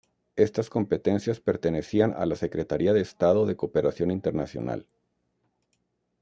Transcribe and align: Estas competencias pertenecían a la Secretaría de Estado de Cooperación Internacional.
Estas 0.35 0.71
competencias 0.71 1.39
pertenecían 1.41 2.15
a 2.15 2.25
la 2.25 2.35
Secretaría 2.35 2.91
de 2.91 3.01
Estado 3.01 3.45
de 3.45 3.55
Cooperación 3.55 4.09
Internacional. 4.09 4.87